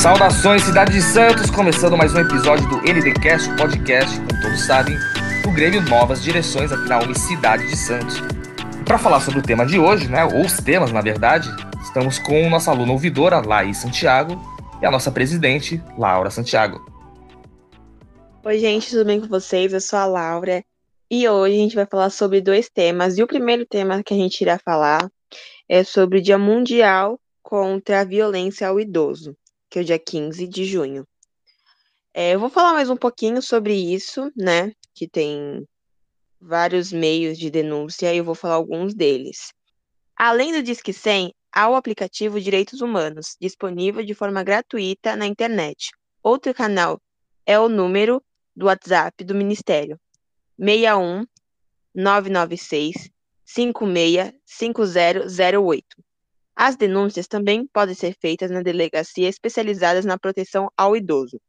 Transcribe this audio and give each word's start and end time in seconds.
Saudações, 0.00 0.62
cidade 0.62 0.94
de 0.94 1.02
Santos, 1.02 1.50
começando 1.50 1.94
mais 1.94 2.14
um 2.14 2.20
episódio 2.20 2.66
do 2.70 2.78
NDcast, 2.78 3.54
podcast, 3.54 4.16
como 4.16 4.40
todos 4.40 4.62
sabem, 4.62 4.96
do 5.42 5.50
Grêmio 5.52 5.82
Novas 5.82 6.22
Direções 6.22 6.72
aqui 6.72 6.88
na 6.88 7.14
Cidade 7.14 7.66
de 7.66 7.76
Santos. 7.76 8.14
Para 8.86 8.96
falar 8.96 9.20
sobre 9.20 9.40
o 9.40 9.42
tema 9.42 9.66
de 9.66 9.78
hoje, 9.78 10.08
né, 10.08 10.24
ou 10.24 10.40
os 10.40 10.56
temas 10.56 10.90
na 10.90 11.02
verdade, 11.02 11.50
estamos 11.82 12.18
com 12.18 12.48
nossa 12.48 12.70
aluna 12.70 12.92
ouvidora, 12.92 13.46
Laís 13.46 13.76
Santiago, 13.76 14.40
e 14.80 14.86
a 14.86 14.90
nossa 14.90 15.12
presidente, 15.12 15.82
Laura 15.98 16.30
Santiago. 16.30 16.80
Oi, 18.42 18.58
gente, 18.58 18.88
tudo 18.88 19.04
bem 19.04 19.20
com 19.20 19.28
vocês? 19.28 19.70
Eu 19.70 19.82
sou 19.82 19.98
a 19.98 20.06
Laura 20.06 20.64
e 21.10 21.28
hoje 21.28 21.56
a 21.56 21.58
gente 21.58 21.76
vai 21.76 21.84
falar 21.84 22.08
sobre 22.08 22.40
dois 22.40 22.70
temas. 22.70 23.18
E 23.18 23.22
o 23.22 23.26
primeiro 23.26 23.66
tema 23.66 24.02
que 24.02 24.14
a 24.14 24.16
gente 24.16 24.40
irá 24.40 24.58
falar 24.58 25.10
é 25.68 25.84
sobre 25.84 26.20
o 26.20 26.22
Dia 26.22 26.38
Mundial 26.38 27.20
contra 27.42 28.00
a 28.00 28.04
Violência 28.04 28.66
ao 28.66 28.80
Idoso 28.80 29.36
que 29.70 29.78
é 29.78 29.82
o 29.82 29.84
dia 29.84 29.98
15 29.98 30.46
de 30.48 30.64
junho. 30.64 31.06
É, 32.12 32.34
eu 32.34 32.40
vou 32.40 32.50
falar 32.50 32.72
mais 32.72 32.90
um 32.90 32.96
pouquinho 32.96 33.40
sobre 33.40 33.72
isso, 33.72 34.32
né? 34.36 34.72
Que 34.92 35.08
tem 35.08 35.64
vários 36.40 36.92
meios 36.92 37.38
de 37.38 37.50
denúncia 37.50 38.12
e 38.12 38.18
eu 38.18 38.24
vou 38.24 38.34
falar 38.34 38.54
alguns 38.54 38.94
deles. 38.94 39.52
Além 40.16 40.52
do 40.52 40.62
Disque 40.62 40.92
100, 40.92 41.32
há 41.52 41.68
o 41.68 41.76
aplicativo 41.76 42.40
Direitos 42.40 42.80
Humanos, 42.80 43.36
disponível 43.40 44.04
de 44.04 44.12
forma 44.12 44.42
gratuita 44.42 45.14
na 45.14 45.26
internet. 45.26 45.92
Outro 46.22 46.52
canal 46.52 47.00
é 47.46 47.58
o 47.58 47.68
número 47.68 48.22
do 48.54 48.66
WhatsApp 48.66 49.22
do 49.22 49.34
Ministério, 49.34 49.98
61 50.58 51.24
996 51.94 53.10
56 53.44 54.32
5008. 54.44 56.09
As 56.62 56.76
denúncias 56.76 57.26
também 57.26 57.66
podem 57.66 57.94
ser 57.94 58.14
feitas 58.20 58.50
na 58.50 58.60
delegacia 58.60 59.26
especializadas 59.26 60.04
na 60.04 60.18
proteção 60.18 60.70
ao 60.76 60.94
idoso. 60.94 61.40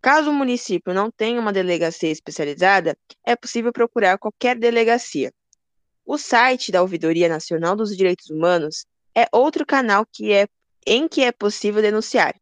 Caso 0.00 0.30
o 0.30 0.32
município 0.32 0.94
não 0.94 1.10
tenha 1.10 1.38
uma 1.38 1.52
delegacia 1.52 2.10
especializada, 2.10 2.96
é 3.26 3.36
possível 3.36 3.70
procurar 3.74 4.16
qualquer 4.16 4.58
delegacia. 4.58 5.30
O 6.02 6.16
site 6.16 6.72
da 6.72 6.80
Ouvidoria 6.80 7.28
Nacional 7.28 7.76
dos 7.76 7.94
Direitos 7.94 8.30
Humanos 8.30 8.86
é 9.14 9.28
outro 9.30 9.66
canal 9.66 10.06
que 10.10 10.32
é, 10.32 10.48
em 10.86 11.06
que 11.06 11.20
é 11.20 11.30
possível 11.30 11.82
denunciar. 11.82 12.34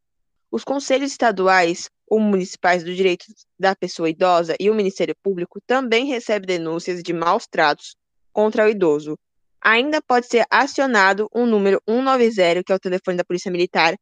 Os 0.48 0.62
conselhos 0.62 1.10
estaduais 1.10 1.90
ou 2.06 2.20
municipais 2.20 2.84
do 2.84 2.94
direito 2.94 3.24
da 3.58 3.74
pessoa 3.74 4.08
idosa 4.08 4.54
e 4.60 4.70
o 4.70 4.74
Ministério 4.76 5.16
Público 5.20 5.60
também 5.66 6.06
recebem 6.06 6.46
denúncias 6.46 7.02
de 7.02 7.12
maus 7.12 7.48
tratos 7.48 7.96
contra 8.32 8.64
o 8.64 8.68
idoso, 8.68 9.18
ainda 9.66 10.00
pode 10.00 10.28
ser 10.28 10.46
acionado 10.48 11.28
o 11.34 11.40
um 11.40 11.46
número 11.46 11.82
190, 11.88 12.62
que 12.62 12.72
é 12.72 12.76
o 12.76 12.78
telefone 12.78 13.16
da 13.16 13.24
Polícia 13.24 13.50
Militar, 13.50 13.96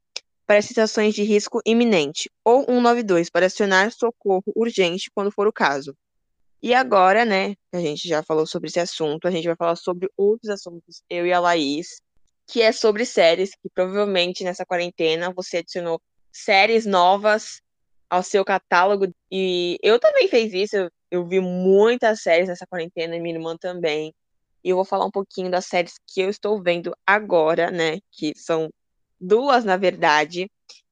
para 0.47 0.61
situações 0.61 1.15
de 1.15 1.23
risco 1.23 1.63
iminente, 1.65 2.31
ou 2.45 2.67
192 2.67 3.31
para 3.31 3.47
acionar 3.47 3.91
socorro 3.91 4.45
urgente 4.55 5.11
quando 5.15 5.33
for 5.33 5.47
o 5.47 5.53
caso. 5.53 5.97
E 6.63 6.75
agora, 6.75 7.25
né, 7.25 7.55
a 7.73 7.79
gente 7.79 8.07
já 8.07 8.23
falou 8.23 8.47
sobre 8.47 8.69
esse 8.69 8.79
assunto, 8.79 9.27
a 9.27 9.31
gente 9.31 9.47
vai 9.47 9.57
falar 9.57 9.77
sobre 9.77 10.07
outros 10.19 10.51
assuntos, 10.51 11.03
eu 11.09 11.27
e 11.27 11.33
a 11.33 11.41
Laís, 11.41 12.03
que 12.47 12.61
é 12.61 12.71
sobre 12.71 13.07
séries, 13.07 13.53
que 13.53 13.71
provavelmente 13.75 14.45
nessa 14.45 14.67
quarentena 14.67 15.33
você 15.33 15.59
adicionou 15.59 15.99
séries 16.31 16.85
novas 16.85 17.63
ao 18.11 18.23
seu 18.23 18.45
catálogo. 18.45 19.07
E 19.33 19.79
eu 19.83 19.99
também 19.99 20.29
fiz 20.29 20.53
isso, 20.53 20.77
eu, 20.77 20.91
eu 21.11 21.27
vi 21.27 21.41
muitas 21.41 22.21
séries 22.21 22.49
nessa 22.49 22.67
quarentena, 22.67 23.19
minha 23.19 23.35
irmã 23.35 23.57
também. 23.57 24.15
E 24.65 24.71
eu 24.71 24.77
vou 24.77 24.85
falar 24.85 25.05
um 25.05 25.11
pouquinho 25.11 25.51
das 25.51 25.67
séries 25.67 25.95
que 26.07 26.23
eu 26.23 26.31
estou 26.31 26.63
vendo 26.63 26.97
agora, 27.07 27.71
né? 27.71 27.99
Que 28.11 28.33
são 28.37 28.71
duas, 29.21 29.65
na 29.65 29.77
verdade, 29.77 30.51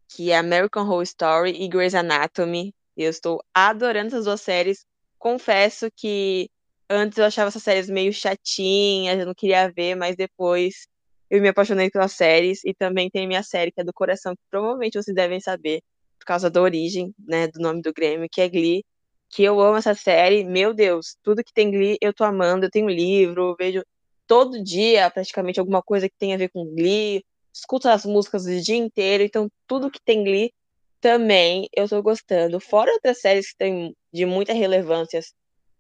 que 0.09 0.31
é 0.31 0.37
American 0.37 0.85
Horror 0.85 1.03
Story 1.03 1.63
e 1.63 1.69
Grey's 1.69 1.95
Anatomy. 1.95 2.75
Eu 2.97 3.11
estou 3.11 3.43
adorando 3.55 4.09
essas 4.09 4.27
duas 4.27 4.43
séries. 4.43 4.85
Confesso 5.19 5.89
que 5.97 6.51
antes 6.89 7.17
eu 7.19 7.25
achava 7.25 7.49
essas 7.49 7.63
séries 7.63 7.89
meio 7.89 8.13
chatinhas, 8.13 9.19
eu 9.19 9.27
não 9.27 9.35
queria 9.35 9.71
ver, 9.71 9.95
mas 9.95 10.17
depois 10.17 10.87
eu 11.31 11.41
me 11.41 11.49
apaixonei 11.49 11.91
pelas 11.91 12.13
séries. 12.13 12.61
E 12.65 12.75
também 12.75 13.09
tem 13.11 13.27
minha 13.27 13.43
série, 13.43 13.73
que 13.73 13.81
é 13.81 13.85
do 13.85 13.93
coração, 13.93 14.35
que 14.35 14.43
provavelmente 14.51 15.03
vocês 15.03 15.15
devem 15.15 15.41
saber, 15.41 15.83
por 16.19 16.27
causa 16.27 16.51
da 16.51 16.61
origem, 16.61 17.15
né, 17.27 17.49
do 17.49 17.61
nome 17.61 17.81
do 17.83 17.93
Grêmio, 17.93 18.29
que 18.31 18.41
é 18.43 18.49
Glee 18.49 18.85
que 19.33 19.43
eu 19.43 19.61
amo 19.61 19.79
essa 19.79 19.95
série. 19.95 20.45
Meu 20.45 20.75
Deus, 20.75 21.17
tudo 21.23 21.43
que 21.43 21.53
tem 21.55 21.71
Glee 21.71 21.97
eu 22.01 22.13
tô 22.13 22.23
amando. 22.23 22.67
Eu 22.67 22.71
tenho 22.71 22.89
livro, 22.89 23.51
eu 23.51 23.57
vejo 23.59 23.83
todo 24.27 24.63
dia 24.63 25.11
praticamente 25.11 25.59
alguma 25.59 25.83
coisa 25.83 26.09
que 26.09 26.15
tem 26.19 26.35
a 26.35 26.37
ver 26.37 26.51
com 26.51 26.67
Glee. 26.75 27.25
Escuto 27.53 27.89
as 27.89 28.05
músicas 28.05 28.47
o 28.47 28.61
dia 28.61 28.77
inteiro, 28.77 29.23
então 29.23 29.51
tudo 29.67 29.91
que 29.91 30.01
tem 30.05 30.23
Glee 30.23 30.53
também 31.01 31.69
eu 31.75 31.89
tô 31.89 32.03
gostando. 32.03 32.61
Fora 32.61 32.93
outras 32.93 33.21
séries 33.21 33.51
que 33.51 33.59
tem 33.59 33.97
de 34.13 34.27
muita 34.27 34.53
relevância 34.53 35.21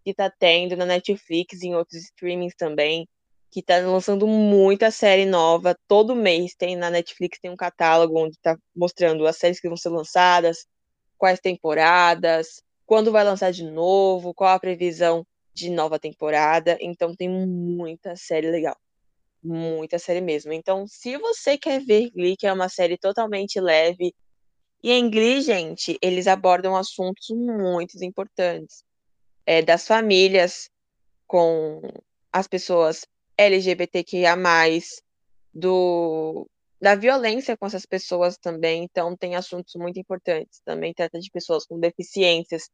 que 0.05 0.15
tá 0.15 0.31
tendo 0.31 0.77
na 0.77 0.87
Netflix 0.87 1.63
e 1.63 1.69
em 1.69 1.75
outros 1.75 2.03
streamings 2.05 2.55
também, 2.57 3.07
que 3.51 3.63
tá 3.63 3.79
lançando 3.79 4.27
muita 4.27 4.91
série 4.91 5.27
nova. 5.27 5.77
Todo 5.87 6.17
mês 6.17 6.55
tem 6.57 6.75
na 6.75 6.91
Netflix 6.91 7.39
tem 7.41 7.51
um 7.51 7.57
catálogo 7.57 8.19
onde 8.19 8.37
tá 8.43 8.57
mostrando 8.75 9.27
as 9.27 9.37
séries 9.37 9.61
que 9.61 9.69
vão 9.69 9.77
ser 9.77 9.91
lançadas, 9.91 10.67
quais 11.19 11.39
temporadas, 11.41 12.63
quando 12.92 13.10
vai 13.10 13.25
lançar 13.25 13.50
de 13.50 13.64
novo, 13.64 14.34
qual 14.34 14.50
a 14.50 14.60
previsão 14.60 15.26
de 15.54 15.70
nova 15.70 15.98
temporada. 15.98 16.76
Então 16.78 17.16
tem 17.16 17.26
muita 17.26 18.14
série 18.16 18.50
legal. 18.50 18.76
Muita 19.42 19.98
série 19.98 20.20
mesmo. 20.20 20.53
Então, 20.53 20.86
se 20.86 21.16
você 21.16 21.56
quer 21.56 21.82
ver 21.82 22.10
Glee, 22.10 22.36
que 22.36 22.47
é 22.47 22.53
uma 22.53 22.69
série 22.69 22.98
totalmente 22.98 23.58
leve, 23.58 24.14
e 24.82 24.92
em 24.92 25.10
Glee, 25.10 25.41
gente, 25.41 25.97
eles 26.03 26.26
abordam 26.26 26.76
assuntos 26.76 27.28
muito 27.30 27.97
importantes. 28.04 28.84
É, 29.47 29.62
das 29.62 29.86
famílias 29.86 30.69
com 31.26 31.80
as 32.30 32.47
pessoas 32.47 33.06
LGBTQIA, 33.38 34.36
do, 35.54 36.47
da 36.78 36.94
violência 36.94 37.56
com 37.56 37.64
essas 37.64 37.86
pessoas 37.86 38.36
também. 38.36 38.84
Então, 38.84 39.16
tem 39.16 39.34
assuntos 39.34 39.76
muito 39.76 39.98
importantes. 39.98 40.60
Também 40.62 40.92
trata 40.92 41.19
de 41.19 41.30
pessoas 41.30 41.64
com 41.64 41.80
deficiências, 41.80 42.69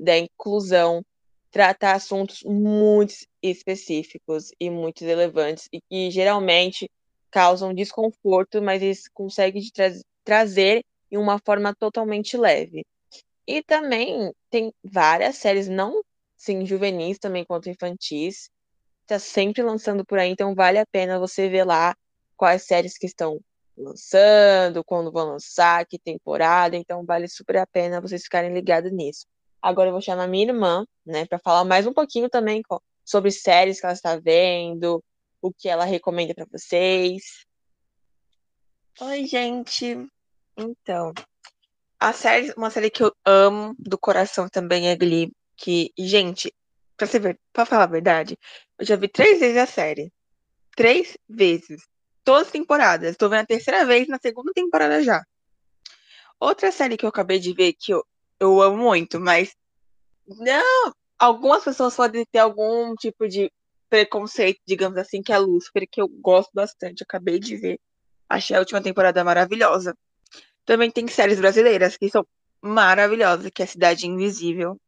da 0.00 0.18
inclusão, 0.18 1.04
tratar 1.50 1.94
assuntos 1.94 2.42
muito 2.44 3.14
específicos 3.42 4.50
e 4.58 4.70
muito 4.70 5.04
relevantes 5.04 5.68
e 5.72 5.80
que 5.80 6.10
geralmente 6.10 6.90
causam 7.30 7.74
desconforto, 7.74 8.62
mas 8.62 8.82
eles 8.82 9.08
conseguem 9.08 9.62
tra 9.72 9.90
trazer 10.24 10.84
em 11.10 11.16
uma 11.18 11.38
forma 11.38 11.74
totalmente 11.74 12.36
leve. 12.36 12.84
E 13.46 13.62
também 13.62 14.32
tem 14.48 14.72
várias 14.82 15.36
séries, 15.36 15.68
não 15.68 16.02
sim 16.36 16.64
juvenis 16.64 17.18
também 17.18 17.44
quanto 17.44 17.68
infantis, 17.68 18.48
está 19.02 19.18
sempre 19.18 19.62
lançando 19.62 20.04
por 20.04 20.18
aí, 20.18 20.30
então 20.30 20.54
vale 20.54 20.78
a 20.78 20.86
pena 20.86 21.18
você 21.18 21.48
ver 21.48 21.64
lá 21.64 21.94
quais 22.36 22.64
séries 22.64 22.96
que 22.96 23.06
estão 23.06 23.40
lançando, 23.76 24.84
quando 24.84 25.12
vão 25.12 25.32
lançar, 25.32 25.84
que 25.86 25.98
temporada, 25.98 26.76
então 26.76 27.04
vale 27.04 27.28
super 27.28 27.58
a 27.58 27.66
pena 27.66 28.00
vocês 28.00 28.22
ficarem 28.22 28.52
ligados 28.54 28.92
nisso. 28.92 29.26
Agora 29.62 29.88
eu 29.88 29.92
vou 29.92 30.00
chamar 30.00 30.26
minha 30.26 30.46
irmã, 30.46 30.86
né, 31.04 31.26
para 31.26 31.38
falar 31.38 31.64
mais 31.64 31.86
um 31.86 31.92
pouquinho 31.92 32.28
também 32.30 32.62
sobre 33.04 33.30
séries 33.30 33.78
que 33.78 33.86
ela 33.86 33.92
está 33.92 34.16
vendo, 34.16 35.02
o 35.42 35.52
que 35.52 35.68
ela 35.68 35.84
recomenda 35.84 36.34
para 36.34 36.46
vocês. 36.50 37.44
Oi, 39.00 39.26
gente. 39.26 40.06
Então, 40.56 41.12
a 41.98 42.12
série, 42.12 42.52
uma 42.56 42.70
série 42.70 42.90
que 42.90 43.02
eu 43.02 43.14
amo 43.24 43.74
do 43.78 43.98
coração 43.98 44.48
também 44.48 44.88
é 44.88 44.96
Glee, 44.96 45.32
que, 45.56 45.92
gente, 45.98 46.52
você 46.98 47.18
ver, 47.18 47.38
pra 47.52 47.66
falar 47.66 47.84
a 47.84 47.86
verdade, 47.86 48.38
eu 48.78 48.86
já 48.86 48.96
vi 48.96 49.08
três 49.08 49.40
vezes 49.40 49.56
a 49.56 49.66
série. 49.66 50.12
Três 50.76 51.16
vezes. 51.28 51.82
Todas 52.24 52.46
as 52.46 52.52
temporadas. 52.52 53.16
Tô 53.16 53.28
vendo 53.28 53.40
a 53.40 53.46
terceira 53.46 53.84
vez 53.84 54.08
na 54.08 54.18
segunda 54.18 54.52
temporada 54.54 55.02
já. 55.02 55.22
Outra 56.38 56.72
série 56.72 56.96
que 56.96 57.04
eu 57.04 57.08
acabei 57.10 57.38
de 57.38 57.52
ver 57.52 57.74
que 57.74 57.92
eu 57.92 58.04
eu 58.40 58.60
amo 58.62 58.78
muito, 58.78 59.20
mas 59.20 59.54
não, 60.26 60.94
algumas 61.18 61.62
pessoas 61.62 61.94
podem 61.94 62.24
ter 62.24 62.38
algum 62.38 62.94
tipo 62.94 63.28
de 63.28 63.52
preconceito, 63.90 64.60
digamos 64.66 64.96
assim, 64.96 65.22
que 65.22 65.32
é 65.32 65.38
Lucifer, 65.38 65.86
que 65.88 66.00
eu 66.00 66.08
gosto 66.08 66.50
bastante, 66.54 67.02
acabei 67.02 67.38
de 67.38 67.56
ver. 67.56 67.78
Achei 68.28 68.56
a 68.56 68.60
última 68.60 68.80
temporada 68.80 69.22
maravilhosa. 69.22 69.94
Também 70.64 70.90
tem 70.90 71.06
séries 71.08 71.40
brasileiras 71.40 71.96
que 71.96 72.08
são 72.08 72.24
maravilhosas, 72.62 73.50
que 73.52 73.62
é 73.62 73.66
Cidade 73.66 74.06
Invisível. 74.06 74.80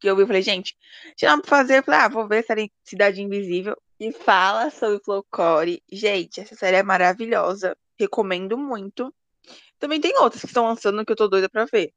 Que 0.00 0.08
eu 0.10 0.16
vi 0.16 0.24
e 0.24 0.26
falei, 0.26 0.42
gente, 0.42 0.76
não 1.22 1.40
pra 1.40 1.48
fazer, 1.48 1.78
eu 1.78 1.82
falei, 1.82 2.00
ah, 2.00 2.08
vou 2.08 2.26
ver 2.26 2.44
série 2.44 2.72
Cidade 2.84 3.22
Invisível. 3.22 3.76
E 4.00 4.12
fala 4.12 4.70
sobre 4.70 4.98
folclore. 5.04 5.82
Gente, 5.92 6.40
essa 6.40 6.56
série 6.56 6.78
é 6.78 6.82
maravilhosa. 6.82 7.76
Recomendo 7.98 8.56
muito. 8.58 9.14
Também 9.78 10.00
tem 10.00 10.18
outras 10.18 10.40
que 10.40 10.48
estão 10.48 10.64
lançando 10.64 11.04
que 11.04 11.12
eu 11.12 11.16
tô 11.16 11.28
doida 11.28 11.48
pra 11.48 11.66
ver 11.66 11.92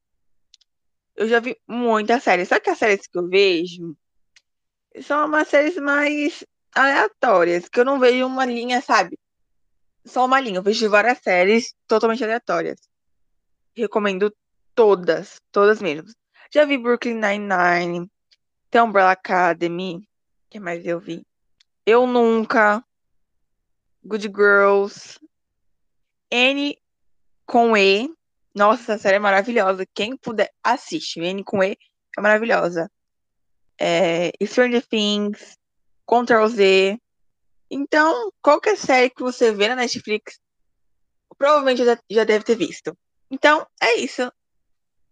eu 1.15 1.27
já 1.27 1.39
vi 1.39 1.57
muitas 1.68 2.24
séries. 2.24 2.50
Só 2.50 2.60
que 2.60 2.69
as 2.69 2.77
séries 2.77 3.07
que 3.07 3.18
eu 3.18 3.27
vejo 3.27 3.95
são 5.01 5.25
umas 5.25 5.48
séries 5.48 5.77
mais 5.77 6.44
aleatórias, 6.74 7.69
que 7.69 7.80
eu 7.80 7.86
não 7.86 8.00
vejo 8.00 8.25
uma 8.25 8.45
linha, 8.45 8.81
sabe? 8.81 9.18
Só 10.06 10.25
uma 10.25 10.39
linha. 10.39 10.57
Eu 10.57 10.63
vejo 10.63 10.89
várias 10.89 11.19
séries 11.19 11.74
totalmente 11.88 12.24
aleatórias. 12.24 12.80
recomendo 13.75 14.33
todas, 14.75 15.42
todas 15.51 15.81
mesmo. 15.81 16.10
Já 16.51 16.65
vi 16.65 16.77
Brooklyn 16.77 17.15
Nine-Nine, 17.15 18.10
tem 18.69 18.81
Umbrella 18.81 19.12
Academy, 19.12 20.07
que 20.50 20.60
mais 20.60 20.86
eu 20.86 21.00
vi? 21.00 21.25
Eu 21.86 22.06
Nunca, 22.06 22.83
Good 24.04 24.27
Girls, 24.27 25.19
N 26.30 26.77
com 27.45 27.75
E. 27.75 28.13
Nossa, 28.54 28.94
essa 28.94 28.98
série 28.98 29.16
é 29.16 29.20
maravilhosa. 29.20 29.86
Quem 29.94 30.16
puder, 30.16 30.52
assiste. 30.64 31.20
N 31.20 31.44
com 31.44 31.64
E 31.64 31.78
é 32.18 32.22
maravilhosa. 32.22 32.92
É, 33.80 34.32
Stranger 34.46 34.86
Things, 34.86 35.58
Ctrl 36.06 36.48
Z. 36.48 37.00
Então, 37.70 38.32
qualquer 38.42 38.78
série 38.78 39.10
que 39.10 39.24
você 39.24 39.52
vê 39.52 39.68
na 39.68 39.76
Netflix, 39.76 40.40
provavelmente 41.38 41.84
já, 41.84 41.98
já 42.10 42.24
deve 42.24 42.46
ter 42.46 42.56
visto. 42.56 42.96
Então, 43.32 43.66
é 43.82 43.96
isso. 43.96 44.32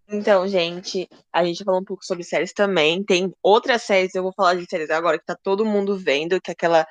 Então, 0.08 0.48
gente, 0.48 1.10
a 1.34 1.44
gente 1.44 1.64
falou 1.64 1.82
um 1.82 1.86
pouco 1.86 2.06
sobre 2.06 2.24
séries 2.24 2.54
também. 2.54 3.04
Tem 3.04 3.34
outras 3.42 3.82
séries, 3.82 4.14
eu 4.14 4.22
vou 4.22 4.34
falar 4.34 4.56
de 4.56 4.66
séries 4.70 4.92
agora 4.92 5.18
que 5.18 5.26
tá 5.26 5.36
todo 5.42 5.66
mundo 5.66 5.98
vendo, 5.98 6.40
que 6.40 6.52
é 6.52 6.54
aquela 6.54 6.86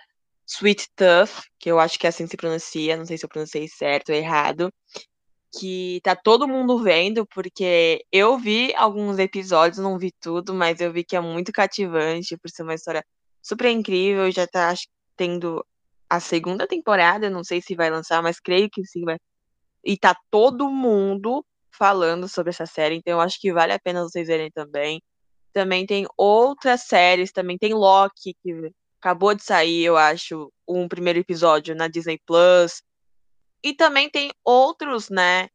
Sweet 0.46 0.88
Tough, 0.96 1.44
que 1.58 1.70
eu 1.70 1.78
acho 1.78 1.98
que 1.98 2.06
é 2.06 2.08
assim 2.08 2.24
que 2.24 2.30
se 2.30 2.36
pronuncia, 2.36 2.96
não 2.96 3.06
sei 3.06 3.16
se 3.16 3.24
eu 3.24 3.28
pronunciei 3.28 3.68
certo 3.68 4.08
ou 4.10 4.16
errado, 4.16 4.72
que 5.52 6.00
tá 6.02 6.14
todo 6.14 6.48
mundo 6.48 6.82
vendo, 6.82 7.26
porque 7.26 8.04
eu 8.12 8.38
vi 8.38 8.74
alguns 8.74 9.18
episódios, 9.18 9.78
não 9.78 9.98
vi 9.98 10.12
tudo, 10.20 10.54
mas 10.54 10.80
eu 10.80 10.92
vi 10.92 11.04
que 11.04 11.16
é 11.16 11.20
muito 11.20 11.52
cativante, 11.52 12.36
por 12.36 12.50
ser 12.50 12.62
uma 12.62 12.74
história 12.74 13.04
super 13.42 13.70
incrível, 13.70 14.30
já 14.30 14.46
tá 14.46 14.72
tendo 15.16 15.64
a 16.08 16.20
segunda 16.20 16.66
temporada, 16.66 17.30
não 17.30 17.44
sei 17.44 17.60
se 17.62 17.74
vai 17.74 17.90
lançar, 17.90 18.22
mas 18.22 18.40
creio 18.40 18.68
que 18.70 18.84
sim 18.86 19.04
vai. 19.04 19.16
E 19.84 19.96
tá 19.96 20.16
todo 20.30 20.70
mundo 20.70 21.44
falando 21.70 22.28
sobre 22.28 22.50
essa 22.50 22.66
série, 22.66 22.96
então 22.96 23.14
eu 23.14 23.20
acho 23.20 23.40
que 23.40 23.52
vale 23.52 23.72
a 23.72 23.78
pena 23.78 24.02
vocês 24.02 24.26
verem 24.28 24.50
também. 24.50 25.02
Também 25.52 25.86
tem 25.86 26.06
outras 26.16 26.82
séries, 26.82 27.32
também 27.32 27.58
tem 27.58 27.74
Loki, 27.74 28.34
que 28.42 28.72
acabou 29.00 29.34
de 29.34 29.42
sair, 29.42 29.84
eu 29.84 29.96
acho, 29.96 30.52
um 30.68 30.86
primeiro 30.88 31.18
episódio 31.18 31.74
na 31.74 31.88
Disney 31.88 32.20
Plus. 32.26 32.82
E 33.62 33.74
também 33.74 34.08
tem 34.08 34.30
outros, 34.44 35.10
né? 35.10 35.48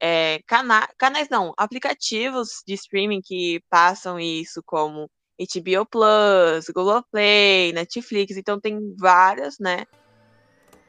É, 0.00 0.40
cana 0.46 0.88
canais 0.98 1.28
não, 1.28 1.54
aplicativos 1.56 2.62
de 2.66 2.74
streaming 2.74 3.20
que 3.22 3.62
passam 3.70 4.18
isso, 4.18 4.60
como 4.66 5.08
HBO 5.38 5.86
Plus, 5.86 6.66
Google 6.74 7.04
Play, 7.10 7.72
Netflix, 7.72 8.36
então 8.36 8.60
tem 8.60 8.94
várias, 8.98 9.58
né? 9.60 9.86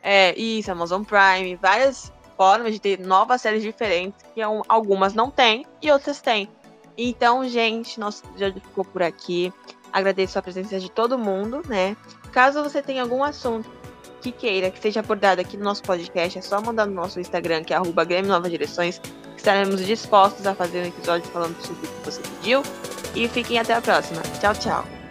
É, 0.01 0.37
isso, 0.37 0.71
Amazon 0.71 1.03
Prime, 1.03 1.55
várias 1.55 2.11
formas 2.35 2.73
de 2.73 2.79
ter 2.79 2.99
novas 2.99 3.41
séries 3.41 3.63
diferentes, 3.63 4.21
que 4.33 4.41
algumas 4.41 5.13
não 5.13 5.29
tem 5.29 5.65
e 5.81 5.91
outras 5.91 6.19
têm. 6.19 6.49
Então, 6.97 7.47
gente, 7.47 7.99
nosso 7.99 8.23
já 8.35 8.51
ficou 8.51 8.83
por 8.83 9.01
aqui. 9.01 9.51
Agradeço 9.91 10.37
a 10.37 10.41
presença 10.41 10.79
de 10.79 10.91
todo 10.91 11.17
mundo, 11.17 11.61
né? 11.67 11.95
Caso 12.31 12.63
você 12.63 12.81
tenha 12.81 13.03
algum 13.03 13.23
assunto 13.23 13.69
que 14.23 14.31
queira 14.31 14.71
que 14.71 14.79
seja 14.79 15.01
abordado 15.01 15.41
aqui 15.41 15.57
no 15.57 15.65
nosso 15.65 15.83
podcast, 15.83 16.39
é 16.39 16.41
só 16.41 16.61
mandar 16.61 16.85
no 16.85 16.93
nosso 16.93 17.19
Instagram, 17.19 17.63
que 17.63 17.73
é 17.73 17.75
arroba 17.75 18.05
Grêmio 18.05 18.31
Novas 18.31 18.49
Direções. 18.49 19.01
Estaremos 19.35 19.85
dispostos 19.85 20.47
a 20.47 20.55
fazer 20.55 20.83
um 20.83 20.87
episódio 20.87 21.29
falando 21.29 21.61
sobre 21.61 21.85
o 21.85 21.89
que 21.89 22.05
você 22.05 22.21
pediu. 22.21 22.63
E 23.13 23.27
fiquem 23.27 23.59
até 23.59 23.73
a 23.73 23.81
próxima. 23.81 24.21
Tchau, 24.39 24.53
tchau. 24.53 25.02